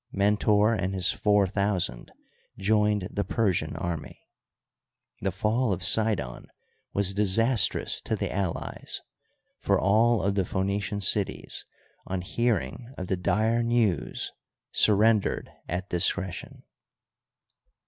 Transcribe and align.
Mentor 0.11 0.73
and 0.73 0.95
his 0.95 1.11
four 1.11 1.45
thou 1.45 1.77
sand 1.77 2.11
joined 2.57 3.07
the 3.11 3.23
Persian 3.23 3.75
army. 3.75 4.19
The 5.21 5.31
fall 5.31 5.71
of 5.71 5.83
Sidon 5.83 6.47
was 6.91 7.13
disastrous 7.13 8.01
to 8.05 8.15
the 8.15 8.33
allies, 8.33 9.01
for 9.59 9.79
all 9.79 10.23
of 10.23 10.33
the 10.33 10.43
Phoenician 10.43 11.01
cities, 11.01 11.67
on 12.07 12.21
hearing 12.21 12.91
of 12.97 13.09
the 13.09 13.15
dire 13.15 13.61
news, 13.61 14.31
surrendered 14.71 15.51
at 15.69 15.91
discretion. 15.91 16.63